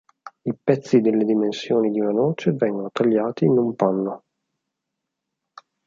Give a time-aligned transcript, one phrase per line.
[0.47, 4.23] I pezzi delle dimensioni di una noce vengono tagliati in un panno.